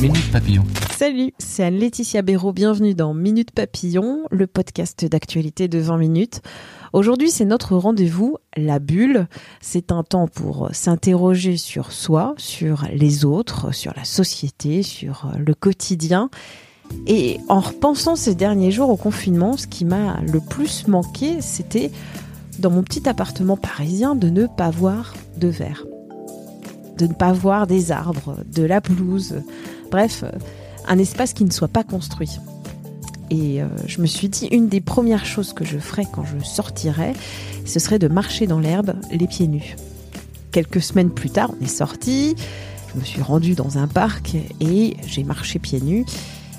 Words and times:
Minute 0.00 0.30
Papillon. 0.30 0.62
Salut, 0.96 1.32
c'est 1.38 1.64
Anne-Laetitia 1.64 2.22
Béraud. 2.22 2.52
Bienvenue 2.52 2.94
dans 2.94 3.14
Minute 3.14 3.50
Papillon, 3.50 4.22
le 4.30 4.46
podcast 4.46 5.04
d'actualité 5.04 5.66
de 5.66 5.80
20 5.80 5.98
minutes. 5.98 6.40
Aujourd'hui, 6.92 7.30
c'est 7.30 7.44
notre 7.44 7.76
rendez-vous, 7.76 8.36
la 8.56 8.78
bulle. 8.78 9.26
C'est 9.60 9.90
un 9.90 10.04
temps 10.04 10.28
pour 10.28 10.68
s'interroger 10.72 11.56
sur 11.56 11.90
soi, 11.90 12.34
sur 12.36 12.84
les 12.92 13.24
autres, 13.24 13.74
sur 13.74 13.92
la 13.96 14.04
société, 14.04 14.84
sur 14.84 15.32
le 15.36 15.54
quotidien. 15.54 16.30
Et 17.08 17.38
en 17.48 17.58
repensant 17.58 18.14
ces 18.14 18.36
derniers 18.36 18.70
jours 18.70 18.90
au 18.90 18.96
confinement, 18.96 19.56
ce 19.56 19.66
qui 19.66 19.84
m'a 19.84 20.20
le 20.20 20.38
plus 20.38 20.86
manqué, 20.86 21.40
c'était 21.40 21.90
dans 22.60 22.70
mon 22.70 22.84
petit 22.84 23.08
appartement 23.08 23.56
parisien 23.56 24.14
de 24.14 24.30
ne 24.30 24.46
pas 24.46 24.70
voir 24.70 25.14
de 25.38 25.48
verre, 25.48 25.84
de 26.98 27.06
ne 27.06 27.14
pas 27.14 27.32
voir 27.32 27.66
des 27.66 27.92
arbres, 27.92 28.36
de 28.52 28.64
la 28.64 28.80
pelouse, 28.80 29.42
bref, 29.90 30.24
un 30.86 30.98
espace 30.98 31.32
qui 31.32 31.44
ne 31.44 31.50
soit 31.50 31.68
pas 31.68 31.84
construit. 31.84 32.38
Et 33.30 33.62
euh, 33.62 33.66
je 33.86 34.00
me 34.00 34.06
suis 34.06 34.28
dit, 34.28 34.46
une 34.46 34.68
des 34.68 34.80
premières 34.80 35.26
choses 35.26 35.52
que 35.52 35.64
je 35.64 35.78
ferais 35.78 36.06
quand 36.10 36.24
je 36.24 36.42
sortirais, 36.44 37.12
ce 37.64 37.78
serait 37.78 37.98
de 37.98 38.08
marcher 38.08 38.46
dans 38.46 38.58
l'herbe 38.58 38.94
les 39.12 39.26
pieds 39.26 39.48
nus. 39.48 39.76
Quelques 40.50 40.80
semaines 40.80 41.10
plus 41.10 41.30
tard, 41.30 41.50
on 41.60 41.64
est 41.64 41.68
sorti, 41.68 42.34
je 42.92 42.98
me 42.98 43.04
suis 43.04 43.20
rendue 43.20 43.54
dans 43.54 43.76
un 43.76 43.86
parc 43.86 44.36
et 44.60 44.96
j'ai 45.06 45.24
marché 45.24 45.58
pieds 45.58 45.80
nus. 45.80 46.06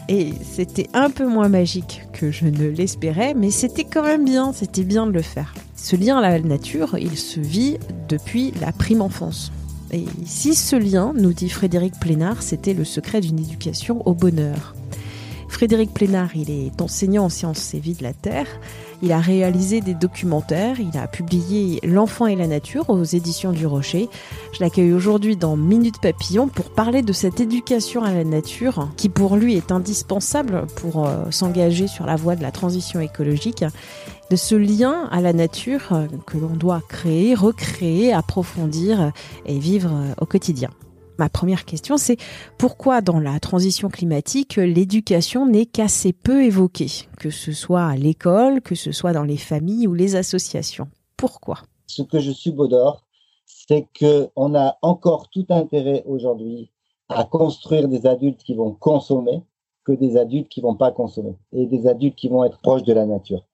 Et 0.09 0.34
c'était 0.44 0.88
un 0.94 1.12
peu 1.12 1.28
moins 1.28 1.50
magique 1.50 2.02
que 2.14 2.31
je 2.31 2.46
ne 2.46 2.68
l'espérais, 2.68 3.36
mais 3.36 3.52
c'était 3.52 3.84
quand 3.84 4.03
même 4.03 4.26
bien, 4.26 4.53
c'était 4.53 4.84
bien 4.84 5.06
de 5.06 5.12
le 5.12 5.22
faire. 5.22 5.53
Ce 5.76 5.96
lien 5.96 6.18
à 6.18 6.22
la 6.22 6.40
nature, 6.40 6.98
il 6.98 7.16
se 7.18 7.40
vit 7.40 7.78
depuis 8.08 8.52
la 8.59 8.72
prime 8.72 9.02
enfance. 9.02 9.52
Et 9.92 10.06
si 10.26 10.56
ce 10.56 10.76
lien, 10.76 11.14
nous 11.16 11.34
dit 11.34 11.50
Frédéric 11.50 12.00
Plénard, 12.00 12.44
c'était 12.44 12.73
le 12.73 12.86
secret 12.86 13.22
d'une 13.22 13.40
éducation 13.40 14.08
au 14.08 14.14
bonheur. 14.14 14.76
Frédéric 15.50 15.94
Plénard, 15.94 16.36
il 16.36 16.50
est 16.50 16.81
enseignant 16.81 17.25
en 17.25 17.30
sciences 17.30 17.73
et 17.73 17.80
vie 17.80 17.95
de 17.95 18.03
la 18.03 18.14
Terre. 18.14 18.47
Il 19.02 19.11
a 19.11 19.19
réalisé 19.19 19.81
des 19.81 19.94
documentaires. 19.94 20.80
Il 20.80 20.97
a 20.97 21.08
publié 21.08 21.80
L'enfant 21.83 22.28
et 22.28 22.36
la 22.36 22.47
nature 22.47 22.89
aux 22.89 23.03
éditions 23.03 23.52
du 23.52 23.66
Rocher. 23.66 24.09
Je 24.53 24.61
l'accueille 24.61 24.94
aujourd'hui 24.94 25.36
dans 25.36 25.58
Minute 25.58 26.00
Papillon 26.02 26.47
pour 26.47 26.69
parler 26.69 27.02
de 27.02 27.14
cette 27.14 27.39
éducation 27.39 28.03
à 28.03 28.14
la 28.14 28.23
nature 28.23 28.89
qui 28.95 29.09
pour 29.09 29.36
lui 29.36 29.56
est 29.56 29.72
indispensable 29.72 30.67
pour 30.75 31.06
euh, 31.06 31.31
s'engager 31.31 31.88
sur 31.88 32.06
la 32.06 32.16
voie 32.16 32.36
de 32.36 32.41
la 32.41 32.52
transition 32.52 33.00
écologique 33.00 33.66
de 34.30 34.36
ce 34.36 34.56
lien 34.56 35.08
à 35.11 35.22
la 35.22 35.34
nature 35.34 35.89
euh, 35.91 36.08
que 36.25 36.38
l'on 36.38 36.56
doit 36.56 36.81
créer, 36.88 37.36
recréer, 37.36 38.13
approfondir 38.13 39.11
et 39.45 39.58
vivre 39.58 39.91
euh, 39.91 40.13
au 40.22 40.25
quotidien. 40.25 40.69
Ma 41.20 41.28
première 41.28 41.66
question, 41.66 41.98
c'est 41.98 42.16
pourquoi 42.58 43.02
dans 43.02 43.20
la 43.20 43.42
transition 43.42 43.89
climatique, 43.89 44.56
l'éducation 44.56 45.45
n'est 45.45 45.66
qu'assez 45.66 46.14
peu 46.14 46.45
évoquée, 46.45 46.88
que 47.20 47.30
ce 47.30 47.52
soit 47.52 47.84
à 47.84 47.98
l'école, 47.98 48.62
que 48.62 48.74
ce 48.74 48.94
soit 48.94 49.12
dans 49.12 49.25
les 49.25 49.35
familles 49.35 49.85
ou 49.85 49.94
les 49.94 50.16
associations? 50.16 50.88
Pourquoi? 51.18 51.57
Ce 51.88 52.03
que 52.03 52.22
je 52.22 52.31
subodore, 52.31 53.06
c'est 53.46 53.85
qu'on 54.00 54.56
a 54.56 54.78
encore 54.81 55.30
tout 55.30 55.46
intérêt 55.50 56.03
aujourd'hui 56.06 56.72
à 57.09 57.25
construire 57.25 57.90
des 57.90 58.06
adultes 58.06 58.41
qui 58.41 58.56
vont 58.56 58.72
consommer 58.72 59.44
que 59.84 59.91
des 59.91 60.16
adultes 60.16 60.47
qui 60.47 60.62
vont 60.62 60.75
pas 60.75 60.94
consommer 60.94 61.36
et 61.51 61.66
des 61.66 61.86
adultes 61.86 62.16
qui 62.16 62.30
vont 62.30 62.46
être 62.46 62.62
proches 62.62 62.84
de 62.84 62.94
la 62.94 63.06
nature. 63.06 63.46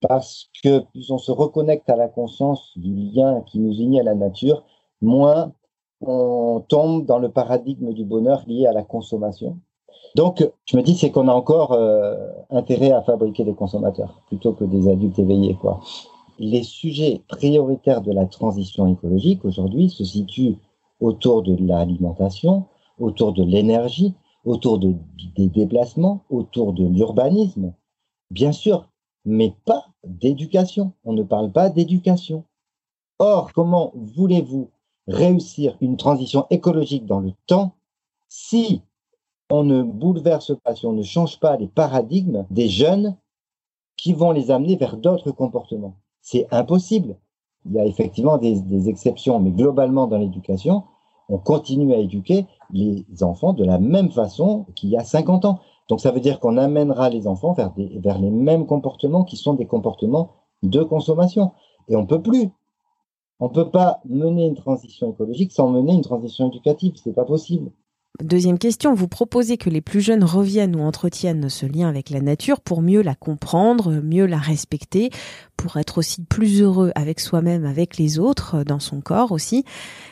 Parce 0.00 0.50
que 0.64 0.80
plus 0.80 1.12
on 1.12 1.18
se 1.18 1.30
reconnecte 1.30 1.88
à 1.88 1.94
la 1.94 2.08
conscience 2.08 2.72
du 2.74 2.92
lien 2.92 3.42
qui 3.46 3.60
nous 3.60 3.74
unit 3.74 4.00
à 4.00 4.02
la 4.02 4.16
nature, 4.16 4.64
moins 5.00 5.52
on 6.00 6.64
tombe 6.68 7.04
dans 7.04 7.18
le 7.18 7.30
paradigme 7.30 7.92
du 7.92 8.04
bonheur 8.04 8.44
lié 8.46 8.66
à 8.66 8.72
la 8.72 8.82
consommation. 8.82 9.58
Donc, 10.16 10.48
je 10.64 10.76
me 10.76 10.82
dis, 10.82 10.96
c'est 10.96 11.10
qu'on 11.10 11.28
a 11.28 11.32
encore 11.32 11.72
euh, 11.72 12.16
intérêt 12.50 12.90
à 12.90 13.02
fabriquer 13.02 13.44
des 13.44 13.54
consommateurs 13.54 14.20
plutôt 14.26 14.52
que 14.52 14.64
des 14.64 14.88
adultes 14.88 15.18
éveillés, 15.18 15.54
quoi. 15.54 15.80
Les 16.38 16.62
sujets 16.62 17.20
prioritaires 17.28 18.00
de 18.00 18.12
la 18.12 18.26
transition 18.26 18.86
écologique 18.86 19.44
aujourd'hui 19.44 19.90
se 19.90 20.04
situent 20.04 20.56
autour 20.98 21.42
de 21.42 21.54
l'alimentation, 21.60 22.64
autour 22.98 23.32
de 23.32 23.44
l'énergie, 23.44 24.14
autour 24.44 24.78
de, 24.78 24.94
des 25.36 25.48
déplacements, 25.48 26.22
autour 26.30 26.72
de 26.72 26.84
l'urbanisme, 26.84 27.74
bien 28.30 28.52
sûr, 28.52 28.88
mais 29.24 29.54
pas 29.66 29.84
d'éducation. 30.04 30.92
On 31.04 31.12
ne 31.12 31.22
parle 31.22 31.52
pas 31.52 31.68
d'éducation. 31.68 32.44
Or, 33.18 33.52
comment 33.52 33.92
voulez-vous 33.94 34.70
réussir 35.10 35.76
une 35.80 35.96
transition 35.96 36.46
écologique 36.50 37.06
dans 37.06 37.20
le 37.20 37.32
temps 37.46 37.72
si 38.28 38.82
on 39.50 39.64
ne 39.64 39.82
bouleverse 39.82 40.52
pas, 40.62 40.74
si 40.74 40.86
on 40.86 40.92
ne 40.92 41.02
change 41.02 41.40
pas 41.40 41.56
les 41.56 41.66
paradigmes 41.66 42.46
des 42.50 42.68
jeunes 42.68 43.16
qui 43.96 44.12
vont 44.12 44.30
les 44.30 44.50
amener 44.50 44.76
vers 44.76 44.96
d'autres 44.96 45.32
comportements. 45.32 45.96
C'est 46.22 46.46
impossible. 46.50 47.16
Il 47.66 47.72
y 47.72 47.80
a 47.80 47.84
effectivement 47.84 48.38
des, 48.38 48.88
exceptions, 48.88 49.40
mais 49.40 49.50
globalement 49.50 50.06
dans 50.06 50.16
l'éducation, 50.16 50.84
on 51.28 51.38
continue 51.38 51.92
à 51.92 51.98
éduquer 51.98 52.46
les 52.72 53.04
enfants 53.20 53.52
de 53.52 53.64
la 53.64 53.78
même 53.78 54.10
façon 54.10 54.66
qu'il 54.74 54.90
y 54.90 54.96
a 54.96 55.04
50 55.04 55.44
ans. 55.44 55.60
Donc 55.88 56.00
ça 56.00 56.12
veut 56.12 56.20
dire 56.20 56.40
qu'on 56.40 56.56
amènera 56.56 57.10
les 57.10 57.26
enfants 57.26 57.52
vers, 57.52 57.72
vers 57.76 58.18
les 58.18 58.30
mêmes 58.30 58.66
comportements 58.66 59.24
qui 59.24 59.36
sont 59.36 59.54
des 59.54 59.66
comportements 59.66 60.30
de 60.62 60.82
consommation. 60.82 61.52
Et 61.88 61.96
on 61.96 62.06
peut 62.06 62.22
plus. 62.22 62.50
On 63.40 63.48
ne 63.48 63.54
peut 63.54 63.70
pas 63.70 64.00
mener 64.08 64.46
une 64.46 64.54
transition 64.54 65.12
écologique 65.12 65.52
sans 65.52 65.70
mener 65.70 65.94
une 65.94 66.02
transition 66.02 66.48
éducative. 66.48 66.92
Ce 66.96 67.08
n'est 67.08 67.14
pas 67.14 67.24
possible. 67.24 67.70
Deuxième 68.22 68.58
question, 68.58 68.92
vous 68.92 69.08
proposez 69.08 69.56
que 69.56 69.70
les 69.70 69.80
plus 69.80 70.02
jeunes 70.02 70.24
reviennent 70.24 70.76
ou 70.76 70.80
entretiennent 70.80 71.48
ce 71.48 71.64
lien 71.64 71.88
avec 71.88 72.10
la 72.10 72.20
nature 72.20 72.60
pour 72.60 72.82
mieux 72.82 73.00
la 73.00 73.14
comprendre, 73.14 73.92
mieux 74.02 74.26
la 74.26 74.36
respecter, 74.36 75.08
pour 75.56 75.78
être 75.78 75.98
aussi 75.98 76.22
plus 76.22 76.60
heureux 76.60 76.92
avec 76.94 77.18
soi-même, 77.18 77.64
avec 77.64 77.96
les 77.96 78.18
autres, 78.18 78.62
dans 78.62 78.80
son 78.80 79.00
corps 79.00 79.32
aussi. 79.32 79.64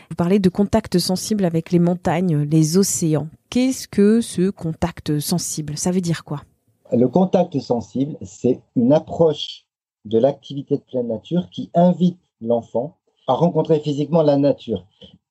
Vous 0.08 0.16
parlez 0.16 0.38
de 0.38 0.48
contact 0.48 0.98
sensible 0.98 1.44
avec 1.44 1.70
les 1.70 1.80
montagnes, 1.80 2.44
les 2.50 2.78
océans. 2.78 3.28
Qu'est-ce 3.50 3.88
que 3.88 4.22
ce 4.22 4.48
contact 4.48 5.18
sensible? 5.18 5.76
Ça 5.76 5.90
veut 5.90 6.00
dire 6.00 6.24
quoi? 6.24 6.44
Le 6.90 7.08
contact 7.08 7.58
sensible, 7.60 8.16
c'est 8.22 8.62
une 8.74 8.94
approche 8.94 9.66
de 10.06 10.18
l'activité 10.18 10.76
de 10.76 10.82
pleine 10.82 11.08
nature 11.08 11.50
qui 11.50 11.70
invite 11.74 12.18
l'enfant 12.40 12.97
à 13.28 13.34
rencontrer 13.34 13.78
physiquement 13.80 14.22
la 14.22 14.36
nature. 14.36 14.84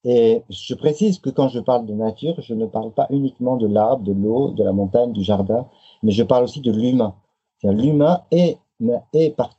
Et 0.06 0.44
je 0.50 0.74
précise 0.74 1.20
que 1.20 1.30
quand 1.30 1.50
je 1.50 1.60
parle 1.60 1.86
de 1.86 1.94
nature, 1.94 2.36
je 2.40 2.54
ne 2.54 2.66
parle 2.66 2.94
pas 2.94 3.08
uniquement 3.10 3.58
de 3.58 3.68
l'arbre, 3.68 4.04
de 4.04 4.14
l'eau, 4.14 4.52
de 4.52 4.64
la 4.64 4.72
montagne, 4.72 5.12
du 5.12 5.24
jardin, 5.24 5.68
mais 6.04 6.12
je 6.12 6.24
parle 6.24 6.46
aussi 6.46 6.62
de 6.62 6.72
l'humain. 6.72 7.16
L'humain 7.64 8.22
est, 8.32 8.60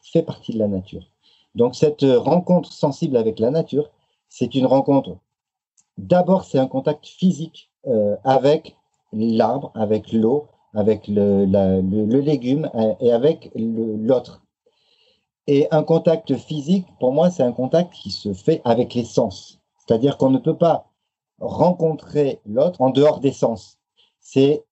fait 0.02 0.22
partie 0.22 0.52
de 0.52 0.58
la 0.58 0.68
nature. 0.68 1.02
Donc 1.54 1.74
cette 1.74 2.06
rencontre 2.16 2.72
sensible 2.72 3.16
avec 3.16 3.40
la 3.40 3.50
nature, 3.50 3.90
c'est 4.28 4.54
une 4.54 4.66
rencontre. 4.66 5.16
D'abord, 5.98 6.44
c'est 6.44 6.58
un 6.58 6.68
contact 6.68 7.06
physique 7.06 7.70
euh, 7.88 8.16
avec 8.22 8.76
l'arbre, 9.12 9.72
avec 9.74 10.12
l'eau, 10.12 10.46
avec 10.74 11.08
le, 11.08 12.20
légume 12.20 12.70
euh, 12.74 12.94
et 13.00 13.10
avec 13.10 13.50
l'autre. 13.56 14.42
Et 15.50 15.66
un 15.70 15.82
contact 15.82 16.36
physique, 16.36 16.86
pour 17.00 17.10
moi, 17.12 17.30
c'est 17.30 17.42
un 17.42 17.52
contact 17.52 17.94
qui 17.94 18.10
se 18.10 18.34
fait 18.34 18.60
avec 18.66 18.92
les 18.92 19.04
sens. 19.04 19.58
C'est-à-dire 19.78 20.18
qu'on 20.18 20.28
ne 20.28 20.38
peut 20.38 20.58
pas 20.58 20.90
rencontrer 21.40 22.40
l'autre 22.44 22.82
en 22.82 22.90
dehors 22.90 23.18
des 23.20 23.32
sens. 23.32 23.78
C'est 24.20 24.62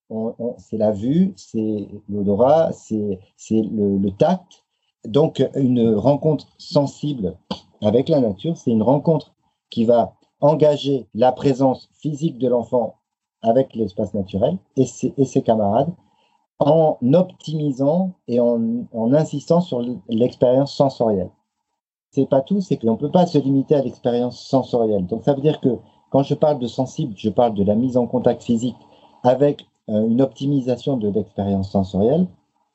la 0.71 0.91
vue, 0.91 1.33
c'est 1.35 1.87
l'odorat, 2.07 2.73
c'est 2.73 3.19
le, 3.49 4.09
tact. 4.11 4.65
Donc, 5.03 5.43
une 5.55 5.95
rencontre 5.95 6.45
sensible 6.59 7.35
avec 7.81 8.07
la 8.07 8.19
nature, 8.19 8.55
c'est 8.55 8.69
une 8.69 8.83
rencontre 8.83 9.33
qui 9.71 9.83
va 9.83 10.13
engager 10.41 11.07
la 11.15 11.31
présence 11.31 11.89
physique 11.93 12.37
de 12.37 12.49
l'enfant 12.49 12.97
avec 13.41 13.73
l'espace 13.73 14.13
naturel 14.13 14.59
et 14.75 14.85
ses 14.85 15.41
camarades 15.41 15.91
en 16.59 16.97
optimisant 17.13 18.13
et 18.27 18.39
en, 18.39 19.13
insistant 19.13 19.61
sur 19.61 19.81
l'expérience 20.09 20.73
sensorielle. 20.73 21.29
C'est 22.11 22.27
pas 22.27 22.41
tout, 22.41 22.61
c'est 22.61 22.77
qu'on 22.77 22.93
ne 22.93 22.97
peut 22.97 23.11
pas 23.11 23.27
se 23.27 23.37
limiter 23.37 23.75
à 23.75 23.81
l'expérience 23.81 24.39
sensorielle. 24.39 25.05
Donc 25.05 25.23
ça 25.23 25.33
veut 25.33 25.41
dire 25.41 25.61
que 25.61 25.77
Quand 26.09 26.23
je 26.23 26.35
parle 26.35 26.59
de 26.59 26.67
sensible, 26.67 27.13
je 27.17 27.29
parle 27.29 27.53
de 27.53 27.63
la 27.63 27.75
mise 27.75 27.97
en 27.97 28.07
contact 28.07 28.41
physique 28.41 28.77
avec 29.23 29.65
euh, 29.89 30.07
une 30.07 30.21
optimisation 30.21 30.97
de 30.97 31.09
l'expérience 31.09 31.69
sensorielle. 31.71 32.27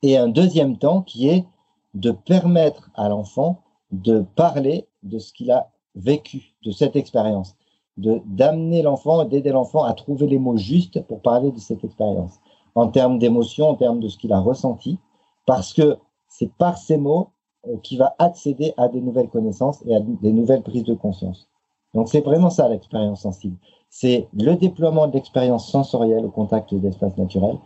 Et 0.02 0.16
un 0.18 0.28
deuxième 0.28 0.76
temps 0.76 1.02
qui 1.02 1.28
est 1.28 1.46
de 1.94 2.10
permettre 2.10 2.90
à 2.94 3.08
l'enfant 3.08 3.62
de 3.90 4.24
parler 4.36 4.86
de 5.02 5.18
ce 5.18 5.32
qu'il 5.32 5.50
a 5.50 5.70
vécu, 5.94 6.54
de 6.64 6.70
cette 6.72 6.96
expérience, 6.96 7.54
de 7.98 8.22
d'amener 8.24 8.82
l'enfant, 8.82 9.24
d'aider 9.24 9.50
l'enfant 9.50 9.84
à 9.84 9.92
trouver 9.92 10.26
les 10.26 10.38
mots 10.38 10.56
justes 10.56 11.02
pour 11.02 11.20
parler 11.20 11.50
de 11.50 11.58
cette 11.58 11.84
expérience, 11.84 12.40
en 12.74 12.88
termes 12.88 13.18
d'émotion, 13.18 13.68
en 13.68 13.74
termes 13.74 14.00
de 14.00 14.08
ce 14.08 14.16
qu'il 14.16 14.32
a 14.32 14.40
ressenti, 14.40 14.98
parce 15.46 15.72
que 15.72 15.96
c'est 16.28 16.52
par 16.52 16.78
ces 16.78 16.96
mots 16.96 17.30
euh, 17.66 17.76
qu'il 17.82 17.98
va 17.98 18.14
accéder 18.18 18.74
à 18.76 18.88
des 18.88 19.00
nouvelles 19.00 19.28
connaissances 19.28 19.82
et 19.86 19.94
à 19.94 20.00
des 20.00 20.32
nouvelles 20.32 20.62
prises 20.62 20.84
de 20.84 20.94
conscience. 20.94 21.48
Donc 21.94 22.08
c'est 22.08 22.20
vraiment 22.20 22.50
ça 22.50 22.68
l'expérience 22.68 23.22
sensible. 23.22 23.56
C'est 23.90 24.28
le 24.32 24.54
déploiement 24.54 25.06
de 25.06 25.12
l'expérience 25.12 25.70
sensorielle 25.70 26.24
au 26.24 26.30
contact 26.30 26.74
d'espaces 26.74 27.16
naturels 27.18 27.58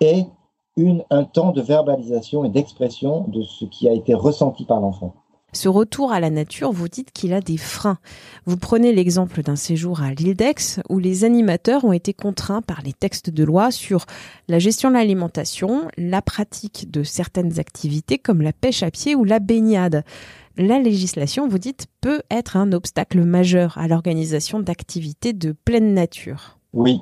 et 0.00 0.26
une, 0.76 1.02
un 1.10 1.24
temps 1.24 1.52
de 1.52 1.62
verbalisation 1.62 2.44
et 2.44 2.50
d'expression 2.50 3.24
de 3.28 3.42
ce 3.42 3.64
qui 3.64 3.88
a 3.88 3.92
été 3.92 4.14
ressenti 4.14 4.64
par 4.64 4.80
l'enfant. 4.80 5.14
Ce 5.52 5.68
retour 5.68 6.12
à 6.12 6.20
la 6.20 6.30
nature, 6.30 6.70
vous 6.70 6.88
dites 6.88 7.12
qu'il 7.12 7.32
a 7.32 7.40
des 7.40 7.56
freins. 7.56 7.98
Vous 8.46 8.56
prenez 8.56 8.92
l'exemple 8.92 9.42
d'un 9.42 9.56
séjour 9.56 10.00
à 10.00 10.12
l'île 10.14 10.36
d'Aix 10.36 10.80
où 10.88 10.98
les 10.98 11.24
animateurs 11.24 11.84
ont 11.84 11.92
été 11.92 12.14
contraints 12.14 12.62
par 12.62 12.82
les 12.82 12.92
textes 12.92 13.30
de 13.30 13.42
loi 13.42 13.70
sur 13.70 14.06
la 14.48 14.58
gestion 14.60 14.90
de 14.90 14.94
l'alimentation, 14.94 15.88
la 15.96 16.22
pratique 16.22 16.90
de 16.90 17.02
certaines 17.02 17.58
activités 17.58 18.18
comme 18.18 18.42
la 18.42 18.52
pêche 18.52 18.82
à 18.82 18.90
pied 18.90 19.14
ou 19.14 19.24
la 19.24 19.40
baignade. 19.40 20.04
La 20.56 20.78
législation, 20.78 21.48
vous 21.48 21.58
dites, 21.58 21.86
peut 22.00 22.22
être 22.30 22.56
un 22.56 22.72
obstacle 22.72 23.22
majeur 23.22 23.76
à 23.78 23.88
l'organisation 23.88 24.60
d'activités 24.60 25.32
de 25.32 25.52
pleine 25.52 25.94
nature. 25.94 26.58
Oui. 26.72 27.00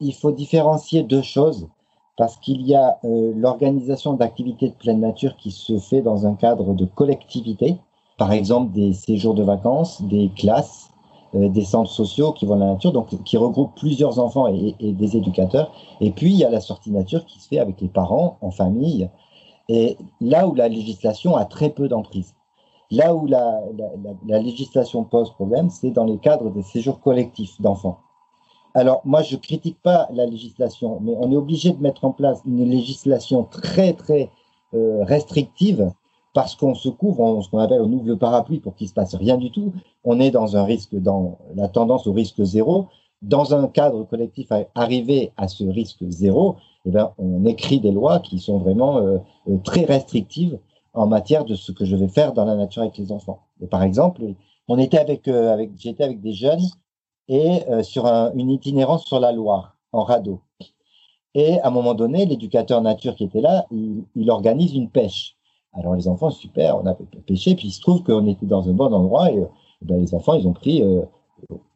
Il 0.00 0.14
faut 0.14 0.32
différencier 0.32 1.02
deux 1.02 1.22
choses 1.22 1.68
parce 2.20 2.36
qu'il 2.36 2.60
y 2.66 2.74
a 2.74 2.98
euh, 3.06 3.32
l'organisation 3.34 4.12
d'activités 4.12 4.68
de 4.68 4.74
pleine 4.74 5.00
nature 5.00 5.38
qui 5.38 5.50
se 5.50 5.78
fait 5.78 6.02
dans 6.02 6.26
un 6.26 6.34
cadre 6.34 6.74
de 6.74 6.84
collectivité, 6.84 7.78
par 8.18 8.30
exemple 8.32 8.72
des 8.72 8.92
séjours 8.92 9.32
de 9.32 9.42
vacances, 9.42 10.02
des 10.02 10.30
classes, 10.36 10.90
euh, 11.34 11.48
des 11.48 11.64
centres 11.64 11.90
sociaux 11.90 12.32
qui 12.32 12.44
vont 12.44 12.56
dans 12.56 12.66
la 12.66 12.72
nature, 12.72 12.92
donc 12.92 13.08
qui 13.24 13.38
regroupent 13.38 13.74
plusieurs 13.74 14.18
enfants 14.18 14.48
et, 14.48 14.74
des 14.80 15.16
éducateurs. 15.16 15.72
Et 16.02 16.10
puis 16.10 16.30
il 16.32 16.36
y 16.36 16.44
a 16.44 16.50
la 16.50 16.60
sortie 16.60 16.90
nature 16.90 17.24
qui 17.24 17.40
se 17.40 17.48
fait 17.48 17.58
avec 17.58 17.80
les 17.80 17.88
parents, 17.88 18.36
en 18.42 18.50
famille, 18.50 19.08
et 19.70 19.96
là 20.20 20.46
où 20.46 20.54
la 20.54 20.68
législation 20.68 21.36
a 21.36 21.46
très 21.46 21.70
peu 21.70 21.88
d'emprise. 21.88 22.34
Là 22.90 23.14
où 23.14 23.24
la, 23.24 23.62
la 24.28 24.40
législation 24.40 25.04
pose 25.04 25.30
problème, 25.30 25.70
c'est 25.70 25.90
dans 25.90 26.04
les 26.04 26.18
cadres 26.18 26.50
des 26.50 26.62
séjours 26.62 27.00
collectifs 27.00 27.58
d'enfants. 27.62 27.96
Alors, 28.74 29.00
moi, 29.04 29.22
je 29.22 29.36
critique 29.36 29.80
pas 29.82 30.08
la 30.12 30.26
législation, 30.26 31.00
mais 31.00 31.12
on 31.18 31.30
est 31.32 31.36
obligé 31.36 31.72
de 31.72 31.82
mettre 31.82 32.04
en 32.04 32.12
place 32.12 32.40
une 32.46 32.68
législation 32.68 33.44
très, 33.44 33.94
très 33.94 34.30
euh, 34.74 35.02
restrictive 35.04 35.90
parce 36.32 36.54
qu'on 36.54 36.76
se 36.76 36.88
couvre, 36.88 37.20
on, 37.20 37.42
ce 37.42 37.50
qu'on 37.50 37.58
appelle, 37.58 37.80
on 37.82 37.92
ouvre 37.92 38.14
parapluie 38.14 38.60
pour 38.60 38.76
qu'il 38.76 38.88
se 38.88 38.94
passe 38.94 39.16
rien 39.16 39.36
du 39.36 39.50
tout. 39.50 39.72
On 40.04 40.20
est 40.20 40.30
dans 40.30 40.56
un 40.56 40.64
risque, 40.64 40.94
dans 40.94 41.38
la 41.56 41.66
tendance 41.68 42.06
au 42.06 42.12
risque 42.12 42.42
zéro. 42.44 42.86
Dans 43.22 43.54
un 43.54 43.66
cadre 43.66 44.04
collectif 44.04 44.50
arrivé 44.74 45.32
à 45.36 45.48
ce 45.48 45.64
risque 45.64 46.04
zéro, 46.08 46.56
eh 46.86 46.90
ben, 46.90 47.10
on 47.18 47.44
écrit 47.46 47.80
des 47.80 47.90
lois 47.90 48.20
qui 48.20 48.38
sont 48.38 48.58
vraiment 48.58 48.98
euh, 48.98 49.18
euh, 49.48 49.58
très 49.64 49.84
restrictives 49.84 50.58
en 50.94 51.06
matière 51.06 51.44
de 51.44 51.56
ce 51.56 51.72
que 51.72 51.84
je 51.84 51.96
vais 51.96 52.08
faire 52.08 52.32
dans 52.32 52.44
la 52.44 52.54
nature 52.54 52.82
avec 52.82 52.96
les 52.98 53.10
enfants. 53.10 53.40
Et 53.60 53.66
par 53.66 53.82
exemple, 53.82 54.22
on 54.68 54.78
était 54.78 54.98
avec, 54.98 55.26
avec 55.26 55.72
j'étais 55.76 56.04
avec 56.04 56.20
des 56.20 56.32
jeunes 56.32 56.62
et 57.30 57.62
euh, 57.70 57.84
sur 57.84 58.06
une 58.06 58.50
itinérance 58.50 59.04
sur 59.04 59.20
la 59.20 59.30
Loire, 59.30 59.76
en 59.92 60.02
radeau. 60.02 60.40
Et 61.34 61.60
à 61.60 61.68
un 61.68 61.70
moment 61.70 61.94
donné, 61.94 62.26
l'éducateur 62.26 62.82
nature 62.82 63.14
qui 63.14 63.22
était 63.24 63.40
là, 63.40 63.66
il, 63.70 64.30
organise 64.30 64.74
une 64.74 64.90
pêche. 64.90 65.36
Alors 65.72 65.94
les 65.94 66.08
enfants, 66.08 66.30
super, 66.30 66.76
on 66.76 66.86
a 66.86 66.96
pêché, 67.26 67.54
puis 67.54 67.68
il 67.68 67.70
se 67.70 67.80
trouve 67.80 68.02
qu'on 68.02 68.26
était 68.26 68.46
dans 68.46 68.68
un 68.68 68.72
bon 68.72 68.92
endroit 68.92 69.30
et, 69.30 69.36
et 69.36 69.46
ben, 69.82 70.00
les 70.00 70.12
enfants, 70.12 70.34
ils 70.34 70.48
ont 70.48 70.52
pris 70.52 70.82
euh, 70.82 71.02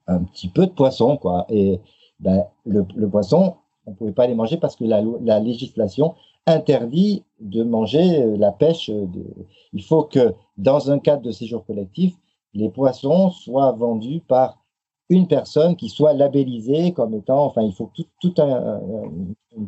un 0.09 0.25
petit 0.25 0.49
peu 0.49 0.67
de 0.67 0.73
poisson, 0.73 1.17
quoi. 1.17 1.47
Et 1.49 1.81
ben, 2.19 2.45
le, 2.67 3.09
poisson, 3.09 3.55
on 3.87 3.93
ne 3.93 3.97
pouvait 3.97 4.13
pas 4.13 4.27
les 4.27 4.35
manger 4.35 4.57
parce 4.57 4.75
que 4.75 4.85
la, 4.85 5.05
la 5.23 5.39
législation 5.39 6.17
interdit 6.49 7.23
de 7.39 7.63
manger 7.63 8.23
euh, 8.23 8.37
la 8.37 8.51
pêche. 8.51 8.91
De... 8.91 9.25
Il 9.73 9.85
faut 9.85 10.03
que 10.03 10.35
dans 10.59 10.91
un 10.91 10.99
cadre 10.99 11.23
de 11.23 11.31
séjour 11.31 11.65
collectif, 11.65 12.13
les 12.55 12.71
poissons 12.71 13.31
soient 13.31 13.71
vendus 13.71 14.21
par 14.27 14.64
une 15.11 15.27
personne 15.27 15.77
qui 15.77 15.89
soit 15.89 16.15
labellisée 16.15 16.93
comme 16.93 17.15
étant, 17.15 17.45
enfin, 17.45 17.63
il 17.63 17.73
faut 17.73 17.91
tout, 18.21 18.35
un, 18.39 18.81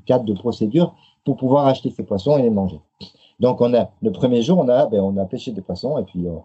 cadre 0.06 0.24
de 0.24 0.34
procédure 0.34 0.94
pour 1.24 1.36
pouvoir 1.36 1.66
acheter 1.66 1.90
ces 1.90 2.04
poissons 2.04 2.36
et 2.38 2.42
les 2.42 2.50
manger. 2.50 2.80
Donc, 3.38 3.60
on 3.60 3.74
a, 3.74 3.90
le 4.00 4.12
premier 4.12 4.42
jour, 4.42 4.58
on 4.58 4.68
a, 4.68 4.86
ben, 4.86 5.00
on 5.00 5.16
a 5.18 5.24
pêché 5.26 5.52
des 5.52 5.60
poissons 5.60 5.98
et 5.98 6.04
puis 6.04 6.26
on, 6.26 6.42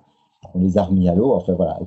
les 0.59 0.77
a 0.77 0.83
remis 0.83 1.07
à 1.07 1.15
l'eau. 1.15 1.33
Enfin, 1.33 1.53
voilà. 1.53 1.79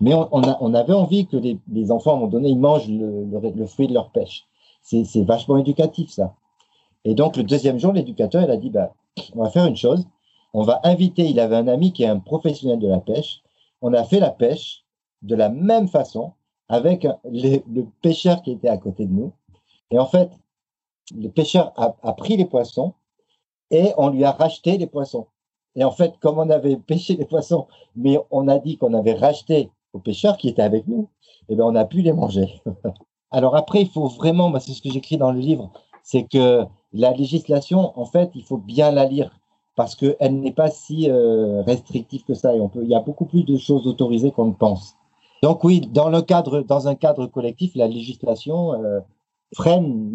mais 0.00 0.14
on, 0.14 0.42
a, 0.42 0.56
on, 0.60 0.72
avait 0.72 0.94
envie 0.94 1.26
que 1.26 1.36
les, 1.36 1.58
les, 1.70 1.90
enfants, 1.90 2.12
à 2.12 2.14
un 2.14 2.16
moment 2.16 2.30
donné, 2.30 2.48
ils 2.48 2.58
mangent 2.58 2.88
le, 2.88 3.26
le, 3.54 3.66
fruit 3.66 3.88
de 3.88 3.94
leur 3.94 4.10
pêche. 4.10 4.46
C'est 4.82 5.22
vachement 5.22 5.58
éducatif, 5.58 6.10
ça. 6.10 6.34
Et 7.04 7.14
donc, 7.14 7.36
le 7.36 7.42
deuxième 7.42 7.78
jour, 7.78 7.92
l'éducateur, 7.92 8.42
il 8.42 8.50
a 8.50 8.56
dit, 8.56 8.70
ben, 8.70 8.88
on 9.34 9.42
va 9.42 9.50
faire 9.50 9.66
une 9.66 9.76
chose. 9.76 10.06
On 10.54 10.62
va 10.62 10.80
inviter, 10.84 11.26
il 11.26 11.38
avait 11.38 11.56
un 11.56 11.68
ami 11.68 11.92
qui 11.92 12.04
est 12.04 12.08
un 12.08 12.18
professionnel 12.18 12.78
de 12.78 12.88
la 12.88 13.00
pêche. 13.00 13.42
On 13.82 13.92
a 13.92 14.04
fait 14.04 14.20
la 14.20 14.30
pêche 14.30 14.84
de 15.22 15.34
la 15.34 15.50
même 15.50 15.88
façon 15.88 16.32
avec 16.68 17.06
le 17.24 17.82
pêcheur 18.02 18.42
qui 18.42 18.52
était 18.52 18.68
à 18.68 18.78
côté 18.78 19.06
de 19.06 19.12
nous. 19.12 19.32
Et 19.90 19.98
en 19.98 20.06
fait, 20.06 20.30
le 21.14 21.28
pêcheur 21.28 21.72
a, 21.76 22.12
pris 22.12 22.36
les 22.36 22.44
poissons 22.44 22.94
et 23.70 23.92
on 23.96 24.10
lui 24.10 24.24
a 24.24 24.32
racheté 24.32 24.76
les 24.76 24.86
poissons. 24.86 25.26
Et 25.76 25.84
en 25.84 25.90
fait, 25.90 26.14
comme 26.20 26.38
on 26.38 26.50
avait 26.50 26.76
pêché 26.86 27.16
les 27.16 27.24
poissons, 27.24 27.66
mais 27.94 28.18
on 28.30 28.48
a 28.48 28.58
dit 28.58 28.76
qu'on 28.76 28.94
avait 28.94 29.14
racheté 29.14 29.70
au 29.92 29.98
pêcheur 29.98 30.36
qui 30.36 30.48
était 30.48 30.62
avec 30.62 30.86
nous, 30.88 31.08
eh 31.48 31.54
bien 31.54 31.64
on 31.64 31.74
a 31.74 31.84
pu 31.84 32.02
les 32.02 32.12
manger. 32.12 32.60
Alors 33.30 33.56
après, 33.56 33.82
il 33.82 33.88
faut 33.88 34.08
vraiment, 34.08 34.52
c'est 34.58 34.72
ce 34.72 34.82
que 34.82 34.90
j'écris 34.90 35.16
dans 35.16 35.32
le 35.32 35.40
livre, 35.40 35.70
c'est 36.02 36.24
que 36.24 36.64
la 36.92 37.12
législation, 37.12 37.98
en 37.98 38.04
fait, 38.04 38.30
il 38.34 38.42
faut 38.42 38.56
bien 38.56 38.90
la 38.90 39.04
lire 39.04 39.38
parce 39.74 39.94
qu'elle 39.94 40.40
n'est 40.40 40.52
pas 40.52 40.70
si 40.70 41.10
euh, 41.10 41.62
restrictive 41.62 42.24
que 42.24 42.34
ça. 42.34 42.56
Et 42.56 42.60
on 42.60 42.68
peut, 42.68 42.82
il 42.82 42.88
y 42.88 42.94
a 42.94 43.00
beaucoup 43.00 43.26
plus 43.26 43.44
de 43.44 43.58
choses 43.58 43.86
autorisées 43.86 44.32
qu'on 44.32 44.46
ne 44.46 44.52
pense. 44.52 44.94
Donc 45.42 45.64
oui, 45.64 45.80
dans, 45.80 46.08
le 46.08 46.22
cadre, 46.22 46.60
dans 46.62 46.88
un 46.88 46.94
cadre 46.94 47.26
collectif, 47.26 47.74
la 47.74 47.88
législation 47.88 48.72
euh, 48.74 49.00
freine 49.54 50.12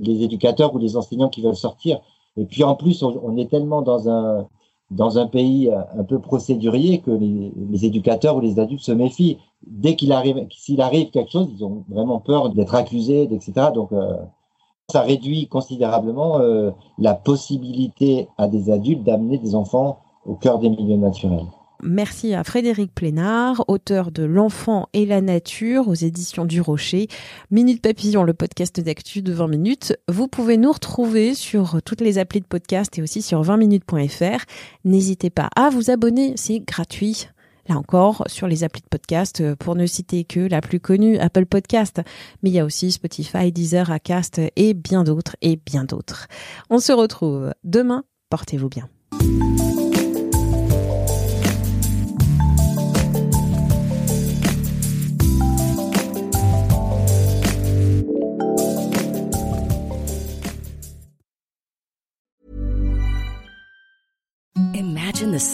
les, 0.00 0.22
éducateurs 0.22 0.74
ou 0.74 0.78
les 0.78 0.96
enseignants 0.96 1.28
qui 1.28 1.42
veulent 1.42 1.56
sortir. 1.56 2.00
Et 2.36 2.44
puis 2.44 2.64
en 2.64 2.74
plus, 2.74 3.02
on, 3.02 3.36
est 3.36 3.48
tellement 3.48 3.80
dans 3.80 4.08
un, 4.08 4.46
dans 4.90 5.18
un 5.18 5.26
pays 5.26 5.70
un 5.70 6.04
peu 6.04 6.18
procédurier 6.18 7.00
que 7.00 7.10
les, 7.10 7.84
éducateurs 7.84 8.36
ou 8.36 8.40
les 8.40 8.58
adultes 8.58 8.82
se 8.82 8.92
méfient. 8.92 9.38
Dès 9.66 9.96
qu'il 9.96 10.12
arrive, 10.12 10.46
quelque 10.46 11.30
chose, 11.30 11.48
ils 11.56 11.64
ont 11.64 11.84
vraiment 11.88 12.20
peur 12.20 12.50
d'être 12.50 12.74
accusés, 12.74 13.22
etc. 13.22 13.68
Donc 13.74 13.92
euh, 13.92 14.16
ça 14.90 15.00
réduit 15.00 15.48
considérablement 15.48 16.38
euh, 16.38 16.70
la 16.98 17.14
possibilité 17.14 18.28
à 18.36 18.48
des 18.48 18.70
adultes 18.70 19.04
d'amener 19.04 19.38
des 19.38 19.54
enfants 19.54 20.00
au 20.26 20.34
cœur 20.34 20.58
des 20.58 20.68
milieux 20.68 20.96
naturels. 20.96 21.46
Merci 21.82 22.34
à 22.34 22.44
Frédéric 22.44 22.94
Plénard, 22.94 23.64
auteur 23.68 24.10
de 24.10 24.22
L'enfant 24.22 24.88
et 24.92 25.06
la 25.06 25.20
nature 25.20 25.88
aux 25.88 25.94
éditions 25.94 26.44
du 26.44 26.60
Rocher. 26.60 27.08
Minute 27.50 27.82
Papillon, 27.82 28.22
le 28.22 28.32
podcast 28.32 28.80
d'actu 28.80 29.22
de 29.22 29.32
20 29.32 29.48
minutes. 29.48 29.96
Vous 30.08 30.28
pouvez 30.28 30.56
nous 30.56 30.72
retrouver 30.72 31.34
sur 31.34 31.82
toutes 31.82 32.00
les 32.00 32.18
applis 32.18 32.40
de 32.40 32.46
podcast 32.46 32.96
et 32.98 33.02
aussi 33.02 33.22
sur 33.22 33.42
20minutes.fr. 33.42 34.44
N'hésitez 34.84 35.30
pas 35.30 35.48
à 35.56 35.68
vous 35.68 35.90
abonner, 35.90 36.34
c'est 36.36 36.60
gratuit. 36.60 37.28
Là 37.68 37.76
encore, 37.76 38.24
sur 38.26 38.46
les 38.46 38.62
applis 38.62 38.82
de 38.82 38.88
podcast, 38.88 39.54
pour 39.54 39.74
ne 39.74 39.86
citer 39.86 40.24
que 40.24 40.40
la 40.40 40.60
plus 40.60 40.80
connue, 40.80 41.18
Apple 41.18 41.46
Podcast. 41.46 42.02
Mais 42.42 42.50
il 42.50 42.54
y 42.54 42.60
a 42.60 42.64
aussi 42.64 42.92
Spotify, 42.92 43.52
Deezer, 43.52 43.90
Acast 43.90 44.40
et 44.56 44.74
bien 44.74 45.02
d'autres 45.02 45.36
et 45.40 45.56
bien 45.56 45.84
d'autres. 45.84 46.28
On 46.68 46.78
se 46.78 46.92
retrouve 46.92 47.52
demain. 47.64 48.04
Portez-vous 48.28 48.68
bien. 48.68 48.88
Paris 65.48 65.53